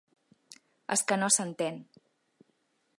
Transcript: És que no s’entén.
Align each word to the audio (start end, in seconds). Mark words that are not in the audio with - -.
És 0.95 1.03
que 1.11 1.19
no 1.21 1.29
s’entén. 1.37 1.81